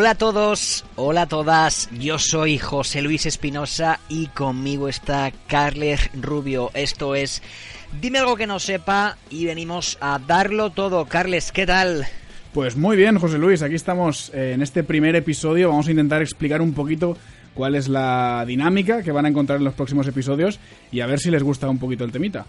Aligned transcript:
Hola 0.00 0.12
a 0.12 0.14
todos, 0.14 0.86
hola 0.96 1.22
a 1.22 1.26
todas, 1.26 1.90
yo 1.98 2.18
soy 2.18 2.56
José 2.56 3.02
Luis 3.02 3.26
Espinosa 3.26 4.00
y 4.08 4.28
conmigo 4.28 4.88
está 4.88 5.30
Carles 5.46 6.08
Rubio. 6.14 6.70
Esto 6.72 7.14
es 7.14 7.42
Dime 8.00 8.20
algo 8.20 8.34
que 8.34 8.46
no 8.46 8.58
sepa 8.60 9.18
y 9.28 9.44
venimos 9.44 9.98
a 10.00 10.18
darlo 10.18 10.70
todo. 10.70 11.04
Carles, 11.04 11.52
¿qué 11.52 11.66
tal? 11.66 12.06
Pues 12.54 12.78
muy 12.78 12.96
bien, 12.96 13.18
José 13.18 13.36
Luis, 13.36 13.60
aquí 13.60 13.74
estamos 13.74 14.30
en 14.32 14.62
este 14.62 14.84
primer 14.84 15.16
episodio. 15.16 15.68
Vamos 15.68 15.88
a 15.88 15.90
intentar 15.90 16.22
explicar 16.22 16.62
un 16.62 16.72
poquito 16.72 17.18
cuál 17.52 17.74
es 17.74 17.86
la 17.86 18.42
dinámica 18.46 19.02
que 19.02 19.12
van 19.12 19.26
a 19.26 19.28
encontrar 19.28 19.58
en 19.58 19.64
los 19.64 19.74
próximos 19.74 20.06
episodios 20.06 20.60
y 20.90 21.00
a 21.00 21.06
ver 21.06 21.20
si 21.20 21.30
les 21.30 21.42
gusta 21.42 21.68
un 21.68 21.78
poquito 21.78 22.04
el 22.04 22.10
temita. 22.12 22.46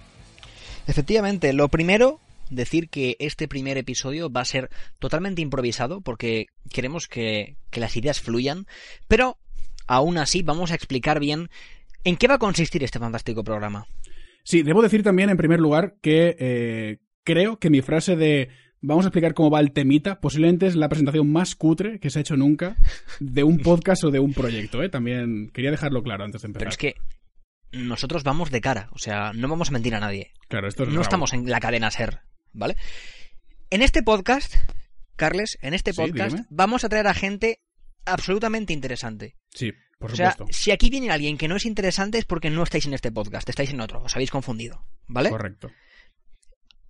Efectivamente, 0.88 1.52
lo 1.52 1.68
primero 1.68 2.22
decir 2.52 2.90
que 2.90 3.16
este 3.20 3.48
primer 3.48 3.78
episodio 3.78 4.32
va 4.32 4.42
a 4.42 4.46
ser 4.46 4.70
totalmente 5.00 5.42
improvisado 5.42 6.02
porque 6.02 6.48
queremos 6.72 7.08
que, 7.08 7.56
las 7.72 7.98
ideas 7.98 8.22
fluyan, 8.22 8.68
pero 9.08 9.38
aún 9.88 10.18
así 10.18 10.44
vamos 10.44 10.72
a 10.72 10.76
explicar 10.76 11.20
bien 11.20 11.50
en 12.04 12.18
qué 12.18 12.28
va 12.28 12.36
a 12.36 12.40
consistir 12.40 12.84
este 12.84 13.00
fantástico 13.00 13.44
programa. 13.44 13.88
Sí, 14.44 14.64
debo 14.64 14.82
decir 14.82 15.04
también 15.04 15.30
en 15.30 15.38
primer 15.38 15.60
lugar 15.60 15.96
que 16.02 16.36
eh, 16.40 16.98
creo 17.24 17.58
que 17.60 17.70
mi 17.70 17.82
frase 17.82 18.16
de 18.16 18.50
vamos 18.82 19.06
a 19.06 19.10
explicar 19.10 19.34
cómo 19.34 19.52
va 19.52 19.60
el 19.60 19.72
temita 19.72 20.20
posiblemente 20.20 20.66
es 20.68 20.76
la 20.76 20.90
presentación 20.90 21.32
más 21.32 21.56
cutre 21.56 22.00
que 22.00 22.10
se 22.10 22.20
ha 22.20 22.22
hecho 22.22 22.36
nunca 22.36 22.76
de 23.20 23.44
un 23.44 23.60
podcast 23.60 24.04
o 24.04 24.12
de 24.12 24.20
un 24.20 24.34
proyecto. 24.34 24.84
¿eh? 24.84 24.90
También 24.90 25.50
quería 25.54 25.72
dejarlo 25.72 26.04
claro 26.04 26.24
antes 26.26 26.42
de 26.42 26.48
empezar. 26.48 26.60
Pero 26.60 26.72
es 26.72 26.78
que 26.78 26.96
nosotros 27.72 28.24
vamos 28.24 28.52
de 28.52 28.62
cara, 28.62 28.90
o 28.92 28.98
sea, 28.98 29.32
no 29.34 29.48
vamos 29.48 29.70
a 29.70 29.74
mentir 29.74 29.96
a 29.96 30.00
nadie. 30.00 30.32
Claro, 30.50 30.68
esto 30.68 30.84
es 30.84 30.90
No 30.90 31.02
estamos 31.02 31.34
en 31.34 31.50
la 31.50 31.60
cadena 31.60 31.90
ser. 31.92 32.22
¿Vale? 32.54 32.76
En 33.70 33.82
este 33.82 34.04
podcast, 34.04 34.56
Carles, 35.16 35.58
en 35.62 35.74
este 35.74 35.94
podcast 35.94 36.38
vamos 36.50 36.84
a 36.84 36.90
traer 36.90 37.08
a 37.08 37.14
gente 37.14 37.60
absolutamente 38.06 38.74
interesante. 38.74 39.36
Sí, 39.54 39.72
por 40.00 40.12
supuesto. 40.12 40.46
Sea, 40.46 40.54
si 40.54 40.72
aquí 40.72 40.90
viene 40.90 41.12
alguien 41.12 41.38
que 41.38 41.48
no 41.48 41.56
es 41.56 41.66
interesante 41.66 42.18
es 42.18 42.26
porque 42.26 42.50
no 42.50 42.64
estáis 42.64 42.86
en 42.88 42.94
este 42.94 43.12
podcast, 43.12 43.48
estáis 43.48 43.72
en 43.72 43.82
otro, 43.82 44.02
os 44.04 44.16
habéis 44.16 44.32
confundido, 44.32 44.86
¿vale? 45.08 45.30
Correcto. 45.30 45.70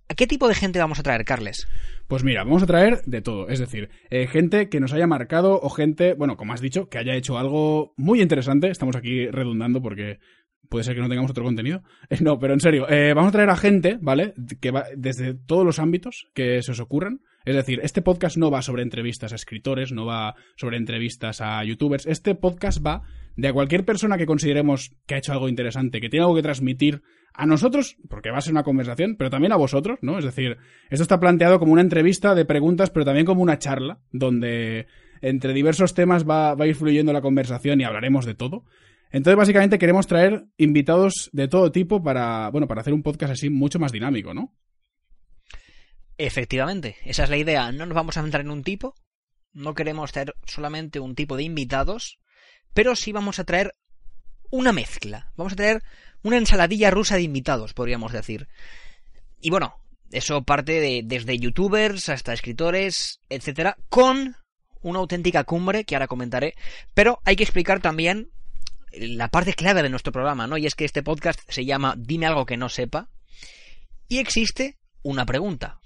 ¿A 0.08 0.14
qué 0.14 0.26
tipo 0.26 0.46
de 0.46 0.54
gente 0.54 0.78
vamos 0.78 0.98
a 0.98 1.02
traer, 1.02 1.24
Carles? 1.24 1.66
Pues 2.06 2.22
mira, 2.22 2.44
vamos 2.44 2.62
a 2.62 2.66
traer 2.66 3.02
de 3.06 3.22
todo, 3.22 3.48
es 3.48 3.58
decir, 3.58 3.88
eh, 4.10 4.26
gente 4.26 4.68
que 4.68 4.78
nos 4.78 4.92
haya 4.92 5.06
marcado 5.06 5.58
o 5.58 5.70
gente, 5.70 6.12
bueno, 6.12 6.36
como 6.36 6.52
has 6.52 6.60
dicho, 6.60 6.90
que 6.90 6.98
haya 6.98 7.14
hecho 7.14 7.38
algo 7.38 7.94
muy 7.96 8.20
interesante. 8.20 8.68
Estamos 8.68 8.94
aquí 8.94 9.28
redundando 9.28 9.80
porque 9.80 10.18
puede 10.68 10.84
ser 10.84 10.94
que 10.94 11.00
no 11.00 11.08
tengamos 11.08 11.30
otro 11.30 11.44
contenido. 11.44 11.82
No, 12.20 12.38
pero 12.38 12.54
en 12.54 12.60
serio, 12.60 12.88
eh, 12.88 13.14
vamos 13.14 13.30
a 13.30 13.32
traer 13.32 13.50
a 13.50 13.56
gente, 13.56 13.98
¿vale? 14.00 14.34
Que 14.60 14.70
va 14.70 14.84
desde 14.96 15.34
todos 15.34 15.64
los 15.64 15.78
ámbitos 15.78 16.28
que 16.34 16.62
se 16.62 16.72
os 16.72 16.80
ocurran. 16.80 17.20
Es 17.44 17.56
decir, 17.56 17.80
este 17.82 18.02
podcast 18.02 18.36
no 18.36 18.50
va 18.50 18.62
sobre 18.62 18.82
entrevistas 18.82 19.32
a 19.32 19.36
escritores, 19.36 19.90
no 19.92 20.06
va 20.06 20.36
sobre 20.56 20.76
entrevistas 20.76 21.40
a 21.40 21.64
youtubers. 21.64 22.06
Este 22.06 22.34
podcast 22.36 22.84
va 22.86 23.02
de 23.36 23.48
a 23.48 23.52
cualquier 23.52 23.84
persona 23.84 24.18
que 24.18 24.26
consideremos 24.26 24.92
que 25.06 25.14
ha 25.14 25.18
hecho 25.18 25.32
algo 25.32 25.48
interesante, 25.48 26.00
que 26.00 26.08
tiene 26.08 26.24
algo 26.24 26.36
que 26.36 26.42
transmitir 26.42 27.02
a 27.34 27.46
nosotros, 27.46 27.96
porque 28.08 28.30
va 28.30 28.38
a 28.38 28.42
ser 28.42 28.52
una 28.52 28.62
conversación, 28.62 29.16
pero 29.16 29.30
también 29.30 29.52
a 29.52 29.56
vosotros, 29.56 29.98
¿no? 30.02 30.18
Es 30.18 30.24
decir, 30.24 30.58
esto 30.90 31.02
está 31.02 31.18
planteado 31.18 31.58
como 31.58 31.72
una 31.72 31.82
entrevista 31.82 32.34
de 32.34 32.44
preguntas, 32.44 32.90
pero 32.90 33.04
también 33.04 33.26
como 33.26 33.42
una 33.42 33.58
charla, 33.58 34.00
donde 34.12 34.86
entre 35.22 35.54
diversos 35.54 35.94
temas 35.94 36.28
va, 36.28 36.54
va 36.54 36.64
a 36.64 36.68
ir 36.68 36.74
fluyendo 36.74 37.12
la 37.12 37.22
conversación 37.22 37.80
y 37.80 37.84
hablaremos 37.84 38.26
de 38.26 38.34
todo. 38.34 38.64
Entonces, 39.12 39.36
básicamente 39.36 39.78
queremos 39.78 40.06
traer 40.06 40.46
invitados 40.56 41.28
de 41.32 41.46
todo 41.46 41.70
tipo 41.70 42.02
para, 42.02 42.48
bueno, 42.50 42.66
para 42.66 42.80
hacer 42.80 42.94
un 42.94 43.02
podcast 43.02 43.34
así 43.34 43.50
mucho 43.50 43.78
más 43.78 43.92
dinámico, 43.92 44.32
¿no? 44.32 44.54
Efectivamente, 46.16 46.96
esa 47.04 47.24
es 47.24 47.30
la 47.30 47.36
idea. 47.36 47.70
No 47.72 47.84
nos 47.84 47.94
vamos 47.94 48.16
a 48.16 48.22
centrar 48.22 48.42
en 48.42 48.50
un 48.50 48.62
tipo, 48.62 48.94
no 49.52 49.74
queremos 49.74 50.12
traer 50.12 50.34
solamente 50.46 50.98
un 50.98 51.14
tipo 51.14 51.36
de 51.36 51.42
invitados, 51.42 52.18
pero 52.72 52.96
sí 52.96 53.12
vamos 53.12 53.38
a 53.38 53.44
traer 53.44 53.74
una 54.50 54.72
mezcla. 54.72 55.32
Vamos 55.36 55.52
a 55.52 55.56
traer 55.56 55.82
una 56.22 56.38
ensaladilla 56.38 56.90
rusa 56.90 57.16
de 57.16 57.22
invitados, 57.22 57.74
podríamos 57.74 58.12
decir. 58.12 58.48
Y 59.40 59.50
bueno, 59.50 59.74
eso 60.10 60.42
parte 60.42 60.80
de 60.80 61.02
desde 61.04 61.38
youtubers 61.38 62.08
hasta 62.08 62.32
escritores, 62.32 63.20
etcétera, 63.28 63.76
con 63.90 64.36
una 64.80 64.98
auténtica 65.00 65.44
cumbre 65.44 65.84
que 65.84 65.96
ahora 65.96 66.06
comentaré, 66.06 66.54
pero 66.94 67.20
hay 67.24 67.36
que 67.36 67.44
explicar 67.44 67.80
también 67.80 68.30
la 68.94 69.28
parte 69.28 69.54
clave 69.54 69.82
de 69.82 69.88
nuestro 69.88 70.12
programa, 70.12 70.46
¿no? 70.46 70.56
Y 70.56 70.66
es 70.66 70.74
que 70.74 70.84
este 70.84 71.02
podcast 71.02 71.40
se 71.48 71.64
llama 71.64 71.94
Dime 71.96 72.26
algo 72.26 72.46
que 72.46 72.56
no 72.56 72.68
sepa. 72.68 73.08
Y 74.08 74.18
existe 74.18 74.78
una 75.02 75.24
pregunta. 75.26 75.80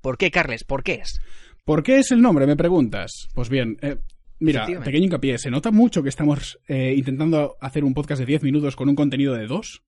¿Por 0.00 0.18
qué, 0.18 0.30
Carles? 0.30 0.64
¿Por 0.64 0.82
qué 0.82 0.94
es? 0.94 1.20
¿Por 1.64 1.82
qué 1.82 1.98
es 1.98 2.10
el 2.10 2.20
nombre? 2.20 2.46
Me 2.46 2.56
preguntas. 2.56 3.28
Pues 3.34 3.48
bien, 3.48 3.76
eh, 3.82 3.96
mira, 4.40 4.66
pequeño 4.66 5.06
hincapié. 5.06 5.38
Se 5.38 5.50
nota 5.50 5.70
mucho 5.70 6.02
que 6.02 6.08
estamos 6.08 6.58
eh, 6.66 6.94
intentando 6.96 7.56
hacer 7.60 7.84
un 7.84 7.94
podcast 7.94 8.20
de 8.20 8.26
10 8.26 8.42
minutos 8.42 8.76
con 8.76 8.88
un 8.88 8.96
contenido 8.96 9.34
de 9.34 9.46
2. 9.46 9.82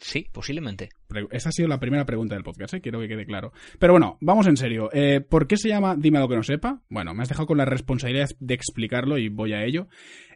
Sí, 0.00 0.26
posiblemente. 0.32 0.88
Esa 1.30 1.50
ha 1.50 1.52
sido 1.52 1.68
la 1.68 1.78
primera 1.78 2.06
pregunta 2.06 2.34
del 2.34 2.42
podcast, 2.42 2.72
¿eh? 2.72 2.80
quiero 2.80 3.00
que 3.00 3.08
quede 3.08 3.26
claro. 3.26 3.52
Pero 3.78 3.92
bueno, 3.92 4.16
vamos 4.22 4.46
en 4.46 4.56
serio. 4.56 4.88
Eh, 4.94 5.20
¿Por 5.20 5.46
qué 5.46 5.58
se 5.58 5.68
llama 5.68 5.94
Dime 5.94 6.16
algo 6.16 6.30
que 6.30 6.36
no 6.36 6.42
sepa? 6.42 6.80
Bueno, 6.88 7.12
me 7.12 7.22
has 7.22 7.28
dejado 7.28 7.46
con 7.46 7.58
la 7.58 7.66
responsabilidad 7.66 8.30
de 8.38 8.54
explicarlo 8.54 9.18
y 9.18 9.28
voy 9.28 9.52
a 9.52 9.62
ello. 9.62 9.88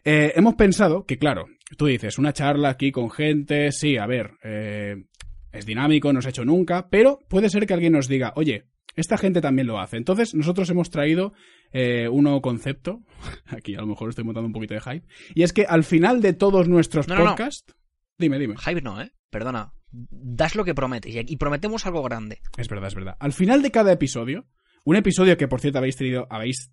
Eh, 0.03 0.33
hemos 0.35 0.53
pensado 0.53 1.05
que, 1.05 1.17
claro, 1.17 1.47
tú 1.77 1.87
dices, 1.87 2.19
una 2.19 2.31
charla 2.31 2.69
aquí 2.69 2.91
con 2.91 3.09
gente, 3.09 3.71
sí, 3.71 3.97
a 3.97 4.05
ver, 4.05 4.33
eh, 4.43 5.05
es 5.51 5.65
dinámico, 5.65 6.13
no 6.13 6.21
se 6.21 6.27
ha 6.27 6.29
hecho 6.29 6.45
nunca, 6.45 6.87
pero 6.87 7.17
puede 7.27 7.49
ser 7.49 7.65
que 7.65 7.73
alguien 7.73 7.93
nos 7.93 8.07
diga, 8.07 8.33
oye, 8.35 8.67
esta 8.95 9.17
gente 9.17 9.41
también 9.41 9.67
lo 9.67 9.79
hace. 9.79 9.97
Entonces, 9.97 10.35
nosotros 10.35 10.69
hemos 10.69 10.91
traído 10.91 11.33
un 11.73 12.23
nuevo 12.23 12.41
concepto. 12.41 13.01
Aquí 13.47 13.73
a 13.73 13.81
lo 13.81 13.87
mejor 13.87 14.09
estoy 14.09 14.23
montando 14.23 14.47
un 14.47 14.53
poquito 14.53 14.75
de 14.75 14.81
hype. 14.81 15.07
Y 15.33 15.41
es 15.41 15.51
que 15.51 15.65
al 15.65 15.83
final 15.83 16.21
de 16.21 16.33
todos 16.33 16.69
nuestros 16.69 17.07
podcasts. 17.07 17.75
Dime, 18.17 18.39
dime. 18.39 18.55
Hype 18.57 18.81
no, 18.81 19.01
¿eh? 19.01 19.11
Perdona. 19.35 19.73
Das 19.91 20.55
lo 20.55 20.63
que 20.63 20.73
prometes 20.73 21.13
y 21.13 21.35
prometemos 21.35 21.85
algo 21.85 22.01
grande. 22.03 22.39
Es 22.57 22.69
verdad, 22.69 22.87
es 22.87 22.95
verdad. 22.95 23.17
Al 23.19 23.33
final 23.33 23.61
de 23.61 23.69
cada 23.69 23.91
episodio, 23.91 24.45
un 24.85 24.95
episodio 24.95 25.35
que 25.35 25.49
por 25.49 25.59
cierto 25.59 25.79
habéis 25.79 25.97
tenido, 25.97 26.25
habéis 26.29 26.71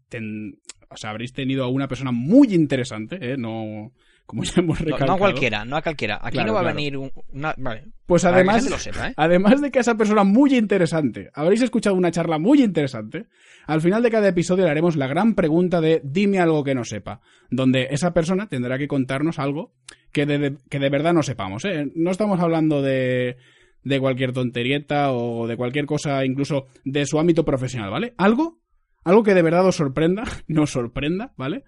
o 0.89 0.97
sea, 0.97 1.11
habréis 1.11 1.33
tenido 1.33 1.65
a 1.65 1.69
una 1.69 1.89
persona 1.89 2.13
muy 2.13 2.55
interesante, 2.55 3.19
¿eh? 3.21 3.37
No, 3.37 3.91
como 4.27 4.45
ya 4.45 4.61
hemos 4.61 4.79
recalcado. 4.79 5.09
No, 5.09 5.15
a 5.15 5.19
cualquiera, 5.19 5.65
no 5.65 5.77
a 5.77 5.83
cualquiera. 5.83 6.21
Aquí 6.23 6.39
no 6.39 6.55
va 6.55 6.61
a 6.61 6.73
venir 6.73 6.97
una... 6.97 7.53
Vale. 7.59 7.89
Pues 8.07 8.25
además, 8.25 8.87
¿eh? 8.87 9.13
además 9.17 9.61
de 9.61 9.73
que 9.73 9.81
esa 9.81 9.97
persona 9.97 10.23
muy 10.23 10.55
interesante, 10.55 11.31
habréis 11.35 11.63
escuchado 11.63 11.97
una 11.97 12.13
charla 12.13 12.39
muy 12.39 12.63
interesante, 12.63 13.27
al 13.67 13.81
final 13.81 14.05
de 14.05 14.11
cada 14.11 14.29
episodio 14.29 14.65
le 14.65 14.71
haremos 14.71 14.97
la 14.97 15.09
gran 15.09 15.35
pregunta 15.35 15.81
de 15.81 16.01
dime 16.05 16.39
algo 16.39 16.63
que 16.63 16.75
no 16.75 16.85
sepa, 16.85 17.21
donde 17.51 17.89
esa 17.91 18.15
persona 18.15 18.49
tendrá 18.49 18.79
que 18.79 18.87
contarnos 18.89 19.39
algo 19.39 19.75
que 20.13 20.27
de, 20.27 20.57
que 20.71 20.79
de 20.79 20.91
verdad 20.91 21.13
no 21.13 21.23
sepamos. 21.23 21.65
¿eh? 21.65 21.91
No 21.95 22.11
estamos 22.11 22.41
hablando 22.41 22.83
de, 22.83 23.37
de 23.83 24.01
cualquier 24.01 24.33
tonterieta 24.33 25.13
o 25.13 25.47
de 25.47 25.57
cualquier 25.57 25.87
cosa, 25.87 26.25
incluso 26.25 26.67
de 26.85 27.07
su 27.07 27.19
ámbito 27.19 27.45
profesional, 27.45 27.91
¿vale? 27.91 28.15
Algo, 28.17 28.61
algo 29.05 29.23
que 29.23 29.35
de 29.35 29.43
verdad 29.43 29.67
os 29.67 29.77
sorprenda, 29.77 30.25
nos 30.47 30.71
sorprenda, 30.71 31.33
¿vale? 31.37 31.65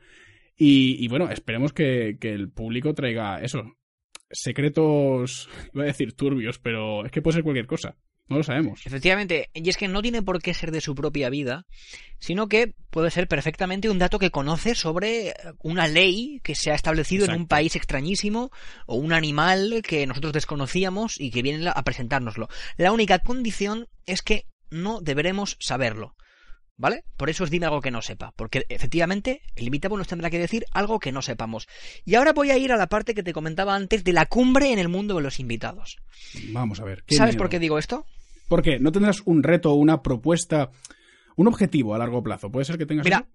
Y, 0.57 1.09
bueno, 1.09 1.31
esperemos 1.31 1.73
que, 1.73 2.17
que, 2.21 2.33
el 2.33 2.49
público 2.49 2.95
traiga 2.95 3.41
eso. 3.41 3.75
Secretos, 4.31 5.49
iba 5.75 5.83
a 5.83 5.89
decir 5.89 6.15
turbios, 6.15 6.61
pero 6.61 7.05
es 7.05 7.11
que 7.11 7.23
puede 7.23 7.35
ser 7.35 7.43
cualquier 7.43 7.67
cosa. 7.67 7.97
No 8.27 8.39
lo 8.39 8.43
sabemos. 8.43 8.87
Efectivamente, 8.87 9.51
y 9.53 9.69
es 9.69 9.77
que 9.77 9.87
no 9.87 10.01
tiene 10.01 10.23
por 10.23 10.41
qué 10.41 10.55
ser 10.55 10.71
de 10.71 10.81
su 10.81 10.95
propia 10.95 11.29
vida, 11.29 11.67
sino 12.19 12.49
que 12.49 12.75
puede 12.91 13.11
ser 13.11 13.29
perfectamente 13.29 13.91
un 13.91 13.99
dato 13.99 14.19
que 14.19 14.31
conoce 14.31 14.75
sobre 14.75 15.35
una 15.63 15.89
ley 15.89 16.41
que 16.43 16.55
se 16.55 16.71
ha 16.71 16.75
establecido 16.75 17.27
en 17.27 17.35
un 17.35 17.47
país 17.47 17.77
extrañísimo 17.77 18.51
o 18.87 18.97
un 18.97 19.13
animal 19.13 19.83
que 19.87 20.07
nosotros 20.07 20.33
desconocíamos 20.33 21.21
y 21.21 21.31
que 21.31 21.43
viene 21.43 21.69
a 21.69 21.83
presentárnoslo. 21.83 22.49
La 22.79 22.93
única 22.93 23.19
condición 23.19 23.89
es 24.07 24.23
que 24.23 24.47
no 24.71 25.01
deberemos 25.03 25.59
saberlo. 25.61 26.17
¿Vale? 26.77 27.05
Por 27.17 27.31
eso 27.31 27.45
os 27.45 27.51
dime 27.51 27.67
algo 27.67 27.81
que 27.81 27.93
no 27.93 28.03
sepa. 28.03 28.33
Porque 28.35 28.67
efectivamente 28.69 29.43
el 29.55 29.67
invitado 29.67 29.97
nos 29.97 30.09
tendrá 30.09 30.29
que 30.29 30.41
decir 30.41 30.65
algo 30.73 30.99
que 30.99 31.13
no 31.13 31.23
sepamos. 31.23 31.69
Y 32.05 32.17
ahora 32.17 32.33
voy 32.33 32.51
a 32.51 32.59
ir 32.59 32.73
a 32.73 32.77
la 32.77 32.89
parte 32.89 33.15
que 33.15 33.23
te 33.23 33.33
comentaba 33.33 33.77
antes 33.77 34.03
de 34.03 34.13
la 34.13 34.27
cumbre 34.27 34.73
en 34.73 34.81
el 34.81 34.89
mundo 34.89 35.15
de 35.15 35.23
los 35.23 35.39
invitados. 35.39 35.99
Vamos 36.49 36.81
a 36.81 36.85
ver. 36.85 37.05
¿Sabes 37.09 37.37
por 37.37 37.49
qué 37.49 37.61
digo 37.61 37.79
esto? 37.79 38.07
¿Por 38.49 38.63
qué? 38.63 38.79
¿No 38.79 38.93
tendrás 38.93 39.23
un 39.25 39.43
reto, 39.43 39.73
una 39.75 40.03
propuesta, 40.03 40.71
un 41.37 41.49
objetivo 41.49 41.95
a 41.95 41.99
largo 41.99 42.23
plazo? 42.23 42.51
¿Puede 42.51 42.65
ser 42.65 42.79
que 42.79 42.87
tengas 42.87 43.05
Mira, 43.05 43.29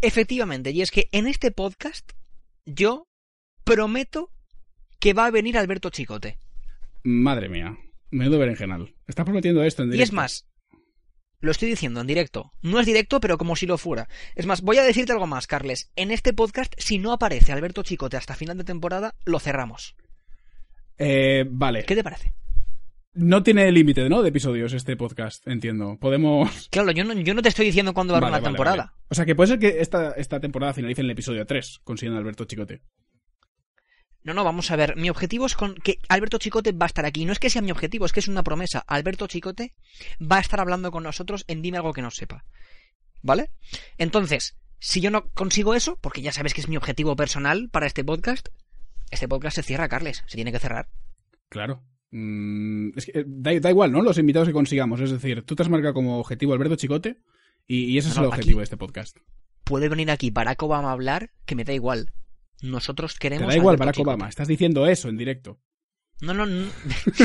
efectivamente, 0.00 0.70
y 0.70 0.82
es 0.82 0.90
que 0.90 1.08
en 1.12 1.26
este 1.26 1.50
podcast 1.50 2.12
yo 2.66 3.08
prometo 3.64 4.30
que 4.98 5.12
va 5.12 5.26
a 5.26 5.30
venir 5.30 5.58
Alberto 5.58 5.90
Chicote. 5.90 6.38
Madre 7.02 7.48
mía, 7.48 7.76
menudo 8.10 8.38
berenjenal. 8.38 8.94
Estás 9.06 9.24
prometiendo 9.24 9.62
esto 9.62 9.82
en 9.82 9.90
directo. 9.90 10.00
Y 10.00 10.04
es 10.04 10.12
más, 10.12 10.46
lo 11.44 11.50
estoy 11.50 11.68
diciendo 11.68 12.00
en 12.00 12.06
directo. 12.06 12.52
No 12.62 12.80
es 12.80 12.86
directo, 12.86 13.20
pero 13.20 13.36
como 13.36 13.54
si 13.54 13.66
lo 13.66 13.76
fuera. 13.76 14.08
Es 14.34 14.46
más, 14.46 14.62
voy 14.62 14.78
a 14.78 14.82
decirte 14.82 15.12
algo 15.12 15.26
más, 15.26 15.46
Carles. 15.46 15.92
En 15.94 16.10
este 16.10 16.32
podcast, 16.32 16.72
si 16.78 16.98
no 16.98 17.12
aparece 17.12 17.52
Alberto 17.52 17.82
Chicote 17.82 18.16
hasta 18.16 18.34
final 18.34 18.56
de 18.56 18.64
temporada, 18.64 19.14
lo 19.26 19.38
cerramos. 19.38 19.94
Eh, 20.96 21.44
vale. 21.50 21.84
¿Qué 21.84 21.94
te 21.94 22.02
parece? 22.04 22.32
No 23.14 23.42
tiene 23.44 23.70
límite, 23.70 24.08
¿no? 24.08 24.22
De 24.22 24.30
episodios 24.30 24.72
este 24.72 24.96
podcast, 24.96 25.46
entiendo. 25.46 25.96
Podemos. 26.00 26.68
Claro, 26.70 26.90
yo 26.90 27.04
no, 27.04 27.14
yo 27.14 27.32
no 27.34 27.42
te 27.42 27.48
estoy 27.48 27.66
diciendo 27.66 27.94
cuándo 27.94 28.12
va 28.12 28.18
a 28.18 28.18
haber 28.18 28.32
Vale, 28.32 28.42
una 28.42 28.50
temporada. 28.50 28.76
vale. 28.76 28.90
O 29.08 29.14
sea, 29.14 29.24
que 29.24 29.36
puede 29.36 29.48
ser 29.48 29.58
que 29.60 29.80
esta, 29.80 30.10
esta 30.12 30.40
temporada 30.40 30.74
finalice 30.74 31.00
en 31.00 31.06
el 31.06 31.12
episodio 31.12 31.46
3, 31.46 31.80
consiguiendo 31.84 32.18
Alberto 32.18 32.44
Chicote. 32.44 32.82
No, 34.24 34.34
no, 34.34 34.42
vamos 34.42 34.70
a 34.70 34.76
ver. 34.76 34.96
Mi 34.96 35.10
objetivo 35.10 35.46
es 35.46 35.54
con 35.54 35.74
que 35.74 35.98
Alberto 36.08 36.38
Chicote 36.38 36.72
va 36.72 36.86
a 36.86 36.88
estar 36.88 37.04
aquí. 37.04 37.24
No 37.24 37.32
es 37.32 37.38
que 37.38 37.50
sea 37.50 37.62
mi 37.62 37.70
objetivo, 37.70 38.06
es 38.06 38.12
que 38.12 38.20
es 38.20 38.28
una 38.28 38.42
promesa. 38.42 38.82
Alberto 38.86 39.26
Chicote 39.26 39.74
va 40.20 40.38
a 40.38 40.40
estar 40.40 40.58
hablando 40.60 40.90
con 40.90 41.02
nosotros 41.04 41.44
en 41.46 41.62
Dime 41.62 41.76
algo 41.76 41.92
que 41.92 42.02
no 42.02 42.10
sepa. 42.10 42.44
¿Vale? 43.22 43.50
Entonces, 43.98 44.56
si 44.80 45.00
yo 45.00 45.10
no 45.10 45.28
consigo 45.30 45.74
eso, 45.74 45.98
porque 46.00 46.22
ya 46.22 46.32
sabes 46.32 46.52
que 46.52 46.62
es 46.62 46.68
mi 46.68 46.76
objetivo 46.76 47.14
personal 47.16 47.68
para 47.70 47.86
este 47.86 48.02
podcast, 48.02 48.48
este 49.10 49.28
podcast 49.28 49.56
se 49.56 49.62
cierra, 49.62 49.88
Carles. 49.88 50.24
Se 50.26 50.36
tiene 50.36 50.52
que 50.52 50.58
cerrar. 50.58 50.88
Claro. 51.48 51.82
Mm, 52.16 52.96
es 52.96 53.06
que 53.06 53.18
eh, 53.18 53.24
da, 53.26 53.58
da 53.58 53.70
igual, 53.70 53.90
¿no? 53.90 54.00
Los 54.00 54.18
invitados 54.18 54.46
que 54.46 54.54
consigamos. 54.54 55.00
Es 55.00 55.10
decir, 55.10 55.42
tú 55.42 55.56
te 55.56 55.64
has 55.64 55.68
marcado 55.68 55.94
como 55.94 56.20
objetivo 56.20 56.52
Alberto 56.52 56.76
Chicote 56.76 57.18
y, 57.66 57.86
y 57.86 57.98
ese 57.98 58.10
es 58.10 58.16
el 58.16 58.26
objetivo 58.26 58.60
de 58.60 58.64
este 58.64 58.76
podcast. 58.76 59.16
Puede 59.64 59.88
venir 59.88 60.12
aquí 60.12 60.30
Barack 60.30 60.62
Obama 60.62 60.90
a 60.90 60.92
hablar, 60.92 61.32
que 61.44 61.56
me 61.56 61.64
da 61.64 61.72
igual. 61.72 62.12
Nosotros 62.62 63.14
Te 63.14 63.18
queremos. 63.18 63.48
da 63.48 63.56
igual, 63.56 63.72
Alberto 63.74 63.80
Barack 63.80 63.94
Chicote. 63.96 64.10
Obama. 64.14 64.28
Estás 64.28 64.46
diciendo 64.46 64.86
eso 64.86 65.08
en 65.08 65.16
directo. 65.16 65.58
No, 66.20 66.34
no, 66.34 66.46
no. 66.46 66.68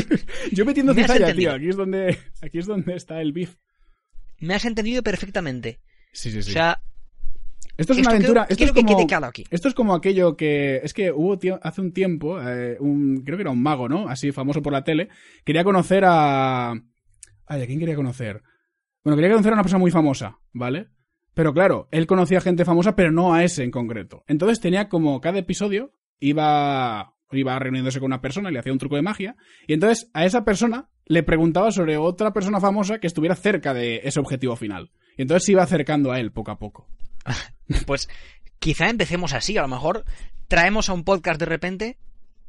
Yo 0.51 0.65
metiendo 0.65 0.93
Me 0.95 1.03
cizalla, 1.03 1.35
tío. 1.35 1.51
Aquí 1.53 1.69
es, 1.69 1.75
donde, 1.75 2.17
aquí 2.41 2.57
es 2.57 2.65
donde 2.65 2.95
está 2.95 3.21
el 3.21 3.31
beef. 3.31 3.57
Me 4.39 4.55
has 4.55 4.65
entendido 4.65 5.03
perfectamente. 5.03 5.81
Sí, 6.13 6.31
sí, 6.31 6.41
sí. 6.41 6.49
O 6.49 6.53
sea, 6.53 6.81
esto 7.79 7.93
es 7.93 7.99
esto 7.99 8.09
una 8.09 8.17
aventura. 8.17 8.45
esto 8.49 8.63
es 8.65 8.71
que 8.73 8.83
como, 8.83 8.97
quede 8.97 9.07
claro 9.07 9.27
aquí. 9.27 9.45
Esto 9.49 9.69
es 9.69 9.73
como 9.73 9.95
aquello 9.95 10.35
que. 10.35 10.81
Es 10.83 10.93
que 10.93 11.13
hubo 11.13 11.39
hace 11.61 11.79
un 11.79 11.93
tiempo, 11.93 12.37
eh, 12.41 12.75
un, 12.81 13.21
creo 13.23 13.37
que 13.37 13.43
era 13.43 13.51
un 13.51 13.63
mago, 13.63 13.87
¿no? 13.87 14.09
Así 14.09 14.33
famoso 14.33 14.61
por 14.61 14.73
la 14.73 14.83
tele. 14.83 15.07
Quería 15.45 15.63
conocer 15.63 16.03
a. 16.05 16.71
Ay, 16.71 17.61
¿a 17.61 17.65
quién 17.65 17.79
quería 17.79 17.95
conocer? 17.95 18.43
Bueno, 19.01 19.15
quería 19.15 19.31
conocer 19.31 19.53
a 19.53 19.55
una 19.55 19.63
persona 19.63 19.79
muy 19.79 19.91
famosa, 19.91 20.39
¿vale? 20.51 20.89
Pero 21.33 21.53
claro, 21.53 21.87
él 21.91 22.05
conocía 22.05 22.41
gente 22.41 22.65
famosa, 22.65 22.97
pero 22.97 23.13
no 23.13 23.33
a 23.33 23.45
ese 23.45 23.63
en 23.63 23.71
concreto. 23.71 24.25
Entonces 24.27 24.59
tenía 24.59 24.89
como 24.89 25.21
cada 25.21 25.39
episodio 25.39 25.93
iba. 26.19 27.15
Iba 27.31 27.59
reuniéndose 27.59 27.99
con 27.99 28.07
una 28.07 28.21
persona, 28.21 28.49
le 28.49 28.57
hacía 28.57 28.73
un 28.73 28.79
truco 28.79 28.95
de 28.95 29.03
magia, 29.03 29.35
y 29.67 29.73
entonces 29.73 30.09
a 30.15 30.25
esa 30.25 30.43
persona 30.43 30.89
le 31.05 31.21
preguntaba 31.21 31.71
sobre 31.71 31.95
otra 31.95 32.33
persona 32.33 32.59
famosa 32.59 32.97
que 32.97 33.05
estuviera 33.05 33.35
cerca 33.35 33.71
de 33.71 34.01
ese 34.03 34.19
objetivo 34.19 34.55
final. 34.55 34.89
Y 35.15 35.21
entonces 35.21 35.45
se 35.45 35.51
iba 35.51 35.61
acercando 35.61 36.11
a 36.11 36.19
él 36.19 36.31
poco 36.31 36.49
a 36.49 36.57
poco. 36.57 36.87
Pues 37.85 38.09
quizá 38.59 38.89
empecemos 38.89 39.33
así. 39.33 39.57
A 39.57 39.61
lo 39.61 39.67
mejor 39.67 40.05
traemos 40.47 40.89
a 40.89 40.93
un 40.93 41.03
podcast 41.03 41.39
de 41.39 41.45
repente 41.45 41.97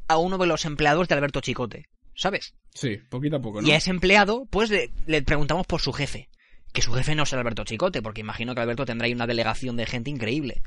a 0.08 0.16
uno 0.16 0.38
de 0.38 0.46
los 0.46 0.64
empleados 0.64 1.08
de 1.08 1.14
Alberto 1.14 1.40
Chicote. 1.40 1.88
¿Sabes? 2.14 2.54
Sí, 2.74 2.98
poquito 3.08 3.36
a 3.36 3.40
poco, 3.40 3.62
¿no? 3.62 3.68
Y 3.68 3.72
a 3.72 3.76
ese 3.76 3.90
empleado, 3.90 4.46
pues 4.50 4.70
le, 4.70 4.90
le 5.06 5.22
preguntamos 5.22 5.66
por 5.66 5.80
su 5.80 5.92
jefe. 5.92 6.28
Que 6.72 6.82
su 6.82 6.92
jefe 6.92 7.14
no 7.14 7.26
será 7.26 7.40
Alberto 7.40 7.64
Chicote, 7.64 8.02
porque 8.02 8.20
imagino 8.20 8.54
que 8.54 8.60
Alberto 8.60 8.84
tendrá 8.84 9.06
ahí 9.06 9.12
una 9.12 9.26
delegación 9.26 9.76
de 9.76 9.86
gente 9.86 10.10
increíble. 10.10 10.62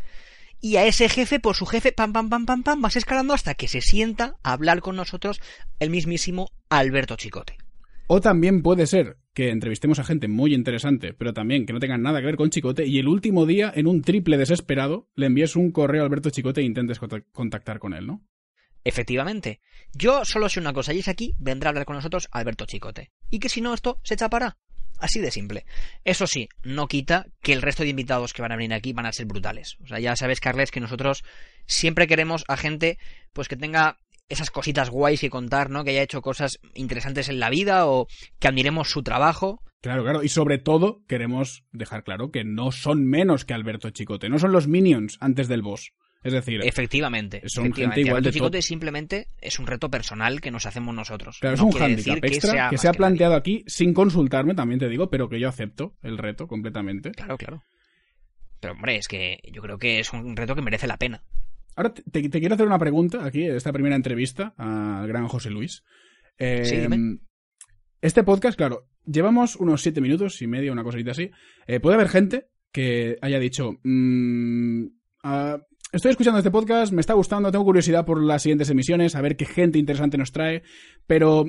Y 0.61 0.77
a 0.77 0.85
ese 0.85 1.09
jefe, 1.09 1.39
por 1.39 1.55
su 1.55 1.65
jefe, 1.65 1.91
pam, 1.91 2.13
pam, 2.13 2.29
pam, 2.29 2.45
pam, 2.45 2.63
pam, 2.63 2.81
vas 2.81 2.95
escalando 2.95 3.33
hasta 3.33 3.53
que 3.53 3.67
se 3.67 3.81
sienta 3.81 4.35
a 4.43 4.53
hablar 4.53 4.79
con 4.81 4.95
nosotros 4.95 5.41
el 5.79 5.89
mismísimo 5.89 6.51
Alberto 6.69 7.15
Chicote. 7.15 7.57
O 8.07 8.21
también 8.21 8.61
puede 8.61 8.87
ser 8.87 9.17
que 9.33 9.49
entrevistemos 9.49 9.99
a 9.99 10.03
gente 10.03 10.27
muy 10.27 10.53
interesante, 10.53 11.13
pero 11.13 11.33
también 11.33 11.65
que 11.65 11.73
no 11.73 11.79
tengan 11.79 12.01
nada 12.01 12.19
que 12.19 12.25
ver 12.27 12.37
con 12.37 12.49
Chicote, 12.49 12.85
y 12.85 12.99
el 12.99 13.07
último 13.07 13.45
día, 13.45 13.71
en 13.75 13.87
un 13.87 14.01
triple 14.01 14.37
desesperado, 14.37 15.09
le 15.15 15.25
envíes 15.25 15.55
un 15.55 15.71
correo 15.71 16.03
a 16.03 16.05
Alberto 16.05 16.29
Chicote 16.29 16.61
e 16.61 16.65
intentes 16.65 17.01
contac- 17.01 17.25
contactar 17.31 17.79
con 17.79 17.93
él, 17.93 18.05
¿no? 18.05 18.23
Efectivamente. 18.83 19.61
Yo 19.93 20.25
solo 20.25 20.49
sé 20.49 20.59
una 20.59 20.73
cosa, 20.73 20.93
y 20.93 20.99
es 20.99 21.07
aquí 21.07 21.33
vendrá 21.39 21.69
a 21.69 21.71
hablar 21.71 21.85
con 21.85 21.95
nosotros 21.95 22.27
Alberto 22.31 22.65
Chicote. 22.65 23.11
Y 23.29 23.39
que 23.39 23.49
si 23.49 23.61
no, 23.61 23.73
esto 23.73 23.99
se 24.03 24.15
chapará. 24.15 24.57
Así 24.99 25.19
de 25.19 25.31
simple. 25.31 25.65
Eso 26.03 26.27
sí, 26.27 26.47
no 26.63 26.87
quita 26.87 27.25
que 27.41 27.53
el 27.53 27.61
resto 27.61 27.83
de 27.83 27.89
invitados 27.89 28.31
que 28.31 28.41
van 28.41 28.51
a 28.51 28.55
venir 28.55 28.73
aquí 28.73 28.93
van 28.93 29.05
a 29.05 29.11
ser 29.11 29.25
brutales. 29.25 29.77
O 29.83 29.87
sea, 29.87 29.99
ya 29.99 30.15
sabes, 30.15 30.39
Carles, 30.39 30.71
que 30.71 30.79
nosotros 30.79 31.23
siempre 31.65 32.07
queremos 32.07 32.43
a 32.47 32.57
gente 32.57 32.99
pues 33.33 33.47
que 33.47 33.57
tenga 33.57 33.97
esas 34.29 34.49
cositas 34.49 34.89
guays 34.89 35.21
que 35.21 35.29
contar, 35.29 35.69
¿no? 35.69 35.83
Que 35.83 35.91
haya 35.91 36.03
hecho 36.03 36.21
cosas 36.21 36.59
interesantes 36.73 37.29
en 37.29 37.39
la 37.39 37.49
vida 37.49 37.87
o 37.87 38.07
que 38.39 38.47
admiremos 38.47 38.89
su 38.89 39.03
trabajo. 39.03 39.61
Claro, 39.81 40.03
claro. 40.03 40.23
Y 40.23 40.29
sobre 40.29 40.57
todo, 40.57 41.01
queremos 41.07 41.65
dejar 41.71 42.03
claro 42.03 42.31
que 42.31 42.43
no 42.43 42.71
son 42.71 43.05
menos 43.05 43.45
que 43.45 43.53
Alberto 43.53 43.89
Chicote. 43.89 44.29
No 44.29 44.39
son 44.39 44.51
los 44.51 44.67
minions 44.67 45.17
antes 45.19 45.47
del 45.47 45.61
boss. 45.61 45.93
Es 46.23 46.31
decir, 46.31 46.61
Efectivamente. 46.63 47.41
Son 47.47 47.65
efectivamente. 47.65 47.95
gente 47.95 48.01
igual 48.01 48.17
Alberto 48.19 48.29
de 48.29 48.33
Chicote 48.33 48.61
simplemente 48.61 49.27
es 49.41 49.59
un 49.59 49.67
reto 49.67 49.89
personal 49.89 50.39
que 50.39 50.51
nos 50.51 50.65
hacemos 50.65 50.95
nosotros. 50.95 51.37
claro, 51.41 51.55
es 51.55 51.61
un 51.61 51.81
handicap 51.81 52.23
extra 52.23 52.69
que, 52.69 52.75
más 52.75 52.81
se 52.81 52.87
ha 52.87 52.93
planteado 52.93 53.35
aquí 53.35 53.65
sin 53.67 53.93
consultarme, 53.93 54.55
también 54.55 54.79
te 54.79 54.87
digo, 54.87 55.09
pero 55.09 55.27
que 55.27 55.39
yo 55.39 55.49
acepto 55.49 55.95
el 56.01 56.17
reto 56.17 56.47
completamente. 56.47 57.11
Claro, 57.11 57.37
claro. 57.37 57.63
Pero 58.61 58.73
hombre, 58.73 58.95
es 58.95 59.09
que 59.09 59.39
yo 59.51 59.61
creo 59.61 59.77
que 59.77 59.99
es 59.99 60.13
un 60.13 60.37
reto 60.37 60.55
que 60.55 60.61
merece 60.61 60.87
la 60.87 60.95
pena. 60.95 61.23
Ahora 61.75 61.93
te, 61.93 62.29
te 62.29 62.39
quiero 62.39 62.55
hacer 62.55 62.67
una 62.67 62.79
pregunta 62.79 63.25
aquí, 63.25 63.43
esta 63.45 63.73
primera 63.73 63.95
entrevista 63.95 64.53
al 64.57 65.07
gran 65.07 65.27
José 65.27 65.49
Luis. 65.49 65.83
Eh, 66.37 66.65
Sí, 66.65 66.77
dime. 66.77 67.19
Este 68.01 68.23
podcast, 68.23 68.57
claro, 68.57 68.89
llevamos 69.05 69.55
unos 69.55 69.81
siete 69.81 70.01
minutos 70.01 70.41
y 70.41 70.47
medio, 70.47 70.73
una 70.73 70.83
cosita 70.83 71.11
así. 71.11 71.31
Eh, 71.67 71.79
puede 71.79 71.95
haber 71.95 72.09
gente 72.09 72.47
que 72.71 73.17
haya 73.21 73.39
dicho, 73.39 73.79
mm, 73.83 74.85
ah, 75.23 75.57
estoy 75.91 76.11
escuchando 76.11 76.39
este 76.39 76.51
podcast, 76.51 76.91
me 76.91 77.01
está 77.01 77.13
gustando, 77.13 77.51
tengo 77.51 77.63
curiosidad 77.63 78.05
por 78.05 78.21
las 78.21 78.41
siguientes 78.41 78.69
emisiones, 78.69 79.15
a 79.15 79.21
ver 79.21 79.37
qué 79.37 79.45
gente 79.45 79.79
interesante 79.79 80.17
nos 80.17 80.31
trae, 80.31 80.63
pero 81.07 81.45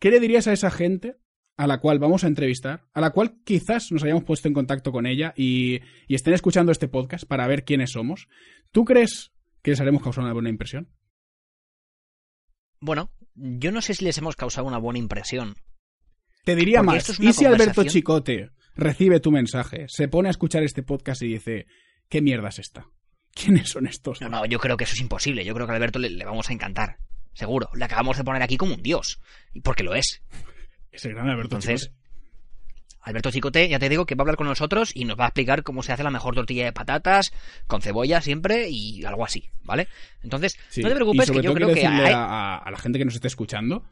¿qué 0.00 0.10
le 0.10 0.18
dirías 0.18 0.48
a 0.48 0.52
esa 0.52 0.70
gente 0.70 1.16
a 1.56 1.66
la 1.66 1.78
cual 1.78 1.98
vamos 1.98 2.24
a 2.24 2.26
entrevistar, 2.26 2.84
a 2.92 3.00
la 3.00 3.10
cual 3.10 3.36
quizás 3.44 3.92
nos 3.92 4.02
hayamos 4.02 4.24
puesto 4.24 4.48
en 4.48 4.54
contacto 4.54 4.92
con 4.92 5.06
ella 5.06 5.32
y, 5.36 5.80
y 6.08 6.14
estén 6.14 6.34
escuchando 6.34 6.72
este 6.72 6.88
podcast 6.88 7.26
para 7.26 7.46
ver 7.46 7.64
quiénes 7.64 7.92
somos? 7.92 8.28
¿Tú 8.72 8.84
crees 8.84 9.32
que 9.66 9.72
les 9.72 9.80
haremos 9.80 10.00
causar 10.00 10.22
una 10.22 10.32
buena 10.32 10.48
impresión? 10.48 10.88
Bueno, 12.78 13.10
yo 13.34 13.72
no 13.72 13.82
sé 13.82 13.94
si 13.94 14.04
les 14.04 14.16
hemos 14.16 14.36
causado 14.36 14.64
una 14.64 14.78
buena 14.78 15.00
impresión. 15.00 15.56
Te 16.44 16.54
diría 16.54 16.78
Porque 16.78 16.92
más, 16.98 17.08
es 17.08 17.18
¿y 17.18 17.32
si 17.32 17.46
Alberto 17.46 17.82
Chicote 17.82 18.52
recibe 18.76 19.18
tu 19.18 19.32
mensaje, 19.32 19.86
se 19.88 20.06
pone 20.06 20.28
a 20.28 20.30
escuchar 20.30 20.62
este 20.62 20.84
podcast 20.84 21.20
y 21.22 21.32
dice, 21.32 21.66
¿qué 22.08 22.22
mierda 22.22 22.48
es 22.50 22.60
esta? 22.60 22.86
¿Quiénes 23.34 23.70
son 23.70 23.88
estos? 23.88 24.20
No, 24.20 24.28
no, 24.28 24.46
yo 24.46 24.60
creo 24.60 24.76
que 24.76 24.84
eso 24.84 24.94
es 24.94 25.00
imposible. 25.00 25.44
Yo 25.44 25.52
creo 25.52 25.66
que 25.66 25.72
a 25.72 25.74
Alberto 25.74 25.98
le, 25.98 26.10
le 26.10 26.24
vamos 26.24 26.48
a 26.48 26.52
encantar. 26.52 26.98
Seguro. 27.34 27.68
Le 27.74 27.84
acabamos 27.84 28.16
de 28.16 28.22
poner 28.22 28.42
aquí 28.42 28.56
como 28.56 28.76
un 28.76 28.82
dios. 28.84 29.20
Y 29.52 29.62
porque 29.62 29.82
lo 29.82 29.96
es. 29.96 30.22
Ese 30.92 31.08
gran 31.08 31.28
Alberto 31.28 31.56
Entonces, 31.56 31.88
Chicote. 31.88 32.05
Alberto 33.06 33.30
Chicote, 33.30 33.68
ya 33.68 33.78
te 33.78 33.88
digo 33.88 34.04
que 34.04 34.14
va 34.16 34.22
a 34.22 34.24
hablar 34.24 34.36
con 34.36 34.46
nosotros 34.48 34.90
y 34.94 35.04
nos 35.04 35.18
va 35.18 35.24
a 35.24 35.28
explicar 35.28 35.62
cómo 35.62 35.82
se 35.82 35.92
hace 35.92 36.02
la 36.02 36.10
mejor 36.10 36.34
tortilla 36.34 36.64
de 36.64 36.72
patatas, 36.72 37.32
con 37.66 37.80
cebolla 37.80 38.20
siempre 38.20 38.68
y 38.68 39.04
algo 39.04 39.24
así, 39.24 39.48
¿vale? 39.62 39.86
Entonces, 40.22 40.58
Sí, 40.68 40.82
no 40.82 40.88
te 40.88 40.94
y 40.94 40.96
preocupes 40.96 41.26
sobre 41.28 41.40
que 41.40 41.44
yo 41.46 41.50
todo 41.52 41.54
creo 41.54 41.74
que 41.74 41.86
hay- 41.86 42.12
a, 42.12 42.24
a- 42.24 42.58
a 42.58 42.70
la 42.70 42.78
gente 42.78 42.98
que 42.98 43.04
nos 43.04 43.14
esté 43.14 43.28
escuchando, 43.28 43.84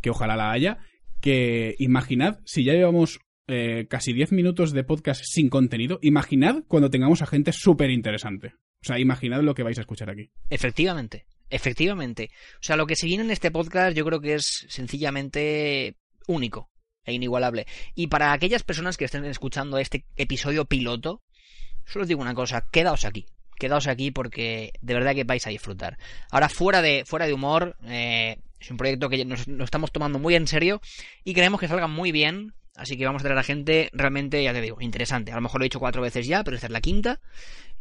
que 0.00 0.10
ojalá 0.10 0.34
la 0.34 0.50
haya, 0.50 0.78
que 1.20 1.74
imaginad, 1.78 2.40
si 2.44 2.64
ya 2.64 2.72
llevamos 2.72 3.20
eh, 3.46 3.86
casi 3.90 4.14
10 4.14 4.32
minutos 4.32 4.72
de 4.72 4.82
podcast 4.84 5.22
sin 5.24 5.50
contenido, 5.50 5.98
imaginad 6.00 6.64
cuando 6.66 6.88
tengamos 6.88 7.20
a 7.20 7.26
gente 7.26 7.52
súper 7.52 7.90
interesante. 7.90 8.54
O 8.82 8.86
sea, 8.86 8.98
imaginad 8.98 9.42
lo 9.42 9.54
que 9.54 9.62
vais 9.62 9.76
a 9.76 9.82
escuchar 9.82 10.08
aquí. 10.08 10.30
Efectivamente, 10.48 11.26
efectivamente. 11.50 12.30
O 12.54 12.62
sea, 12.62 12.76
lo 12.76 12.86
que 12.86 12.96
se 12.96 13.06
viene 13.06 13.24
en 13.24 13.30
este 13.30 13.50
podcast 13.50 13.94
yo 13.96 14.04
creo 14.06 14.20
que 14.20 14.34
es 14.34 14.64
sencillamente 14.70 15.96
único 16.26 16.70
e 17.04 17.12
inigualable. 17.12 17.66
Y 17.94 18.08
para 18.08 18.32
aquellas 18.32 18.62
personas 18.62 18.96
que 18.96 19.04
estén 19.04 19.24
escuchando 19.24 19.78
este 19.78 20.04
episodio 20.16 20.64
piloto, 20.64 21.22
solo 21.84 22.02
os 22.04 22.08
digo 22.08 22.22
una 22.22 22.34
cosa, 22.34 22.66
quedaos 22.70 23.04
aquí. 23.04 23.26
Quedaos 23.58 23.86
aquí 23.86 24.10
porque 24.10 24.72
de 24.80 24.94
verdad 24.94 25.14
que 25.14 25.24
vais 25.24 25.46
a 25.46 25.50
disfrutar. 25.50 25.98
Ahora, 26.30 26.48
fuera 26.48 26.82
de, 26.82 27.04
fuera 27.06 27.26
de 27.26 27.32
humor, 27.32 27.76
eh, 27.86 28.38
es 28.58 28.70
un 28.70 28.76
proyecto 28.76 29.08
que 29.08 29.24
nos, 29.24 29.46
estamos 29.46 29.92
tomando 29.92 30.18
muy 30.18 30.34
en 30.34 30.46
serio 30.46 30.80
y 31.22 31.34
queremos 31.34 31.60
que 31.60 31.68
salga 31.68 31.86
muy 31.86 32.12
bien 32.12 32.52
Así 32.76 32.96
que 32.96 33.06
vamos 33.06 33.22
a 33.22 33.24
traer 33.24 33.38
a 33.38 33.44
gente 33.44 33.88
realmente, 33.92 34.42
ya 34.42 34.52
te 34.52 34.60
digo, 34.60 34.80
interesante. 34.80 35.30
A 35.30 35.36
lo 35.36 35.42
mejor 35.42 35.60
lo 35.60 35.64
he 35.64 35.66
dicho 35.66 35.78
cuatro 35.78 36.02
veces 36.02 36.26
ya, 36.26 36.42
pero 36.42 36.56
esta 36.56 36.66
es 36.66 36.72
la 36.72 36.80
quinta. 36.80 37.20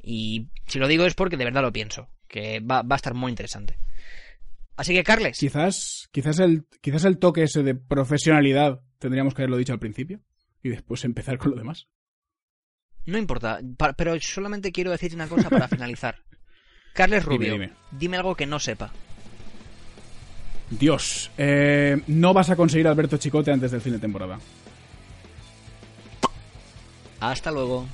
Y 0.03 0.49
si 0.67 0.77
lo 0.77 0.87
digo 0.87 1.05
es 1.05 1.15
porque 1.15 1.35
de 1.35 1.45
verdad 1.45 1.63
lo 1.63 1.73
pienso, 1.73 2.09
que 2.27 2.59
va, 2.59 2.83
va 2.83 2.95
a 2.95 2.97
estar 2.97 3.15
muy 3.15 3.31
interesante. 3.31 3.79
Así 4.75 4.93
que, 4.93 5.03
Carles, 5.03 5.37
Quizás, 5.37 6.09
quizás, 6.11 6.39
el, 6.39 6.65
quizás 6.81 7.05
el 7.05 7.19
toque 7.19 7.43
ese 7.43 7.63
de 7.63 7.75
profesionalidad 7.75 8.81
tendríamos 9.03 9.33
que 9.35 9.41
haberlo 9.41 9.57
dicho 9.57 9.73
al 9.73 9.79
principio 9.79 10.21
y 10.63 10.69
después 10.69 11.03
empezar 11.05 11.37
con 11.37 11.51
lo 11.51 11.57
demás. 11.57 11.87
no 13.05 13.17
importa, 13.17 13.59
pero 13.97 14.19
solamente 14.21 14.71
quiero 14.71 14.91
decir 14.91 15.13
una 15.13 15.27
cosa 15.27 15.49
para 15.49 15.67
finalizar. 15.75 16.15
Carles 16.93 17.23
Dime, 17.23 17.35
Rubio, 17.35 17.53
dime. 17.53 17.71
dime 17.91 18.17
algo 18.17 18.35
que 18.35 18.45
no 18.45 18.59
sepa. 18.59 18.91
Dios, 20.69 21.29
eh, 21.37 22.01
no 22.07 22.33
vas 22.33 22.49
a 22.49 22.55
conseguir 22.55 22.87
a 22.87 22.91
Alberto 22.91 23.17
Chicote 23.17 23.51
antes 23.51 23.71
del 23.71 23.81
fin 23.81 23.93
de 23.93 23.99
temporada. 23.99 24.39
Hasta 27.19 27.51
luego. 27.51 27.85